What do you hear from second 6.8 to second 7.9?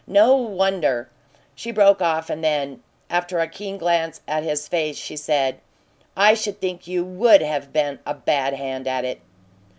you WOULD have